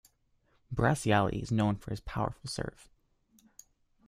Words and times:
Bracciali 0.73 1.43
is 1.43 1.51
known 1.51 1.75
for 1.75 1.91
his 1.91 1.99
powerful 1.99 2.49
serve. 2.49 2.89